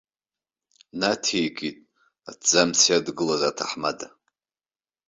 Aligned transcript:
Наҭеикит 0.99 1.77
аҭӡамц 2.29 2.79
иадгылаз 2.89 3.41
аҭаҳмада. 3.49 4.07